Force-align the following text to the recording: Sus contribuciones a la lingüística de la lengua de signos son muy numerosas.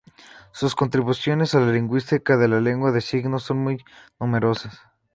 Sus 0.51 0.73
contribuciones 0.73 1.53
a 1.53 1.59
la 1.59 1.71
lingüística 1.71 2.35
de 2.35 2.47
la 2.47 2.59
lengua 2.59 2.91
de 2.91 3.01
signos 3.01 3.43
son 3.43 3.59
muy 3.59 3.77
numerosas. 4.19 4.79